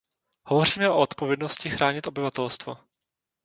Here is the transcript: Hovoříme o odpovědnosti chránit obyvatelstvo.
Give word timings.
Hovoříme 0.45 0.89
o 0.89 0.99
odpovědnosti 0.99 1.69
chránit 1.69 2.07
obyvatelstvo. 2.07 2.77